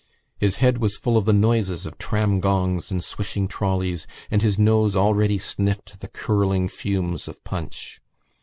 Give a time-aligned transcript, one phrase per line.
[0.39, 4.57] His head was full of the noises of tram gongs and swishing trolleys and his
[4.57, 8.01] nose already sniffed the curling fumes of punch.